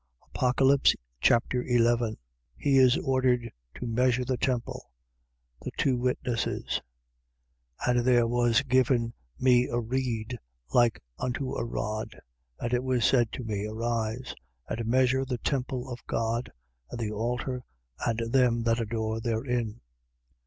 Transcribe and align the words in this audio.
Apocalypse 0.33 0.95
Chapter 1.19 1.61
11 1.61 2.17
He 2.57 2.79
is 2.79 2.97
ordered 2.97 3.51
to 3.75 3.85
measure 3.85 4.25
the 4.25 4.35
temple. 4.35 4.89
The 5.61 5.69
two 5.77 5.95
witnesses. 5.95 6.81
11:1. 7.85 7.85
And 7.85 7.99
there 8.07 8.25
was 8.27 8.63
given 8.63 9.13
me 9.39 9.67
a 9.67 9.79
reed, 9.79 10.39
like 10.73 10.99
unto 11.19 11.53
a 11.53 11.63
rod. 11.63 12.19
And 12.59 12.73
it 12.73 12.83
was 12.83 13.05
said 13.05 13.31
to 13.33 13.43
me: 13.43 13.67
Arise, 13.67 14.33
and 14.67 14.83
measure 14.87 15.23
the 15.23 15.37
temple 15.37 15.87
of 15.91 16.03
God 16.07 16.49
and 16.89 16.99
the 16.99 17.11
altar 17.11 17.63
and 18.03 18.21
them 18.33 18.63
that 18.63 18.79
adore 18.79 19.19
therein. 19.21 19.81